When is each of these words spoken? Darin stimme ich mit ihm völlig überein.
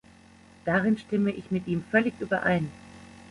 Darin 0.65 0.97
stimme 0.97 1.29
ich 1.29 1.51
mit 1.51 1.67
ihm 1.67 1.83
völlig 1.91 2.15
überein. 2.21 2.71